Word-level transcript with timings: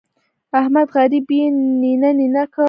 احمد 0.59 0.87
غريب 0.95 1.27
يې 1.37 1.45
نينه 1.81 2.09
نينه 2.19 2.43
کړ. 2.53 2.59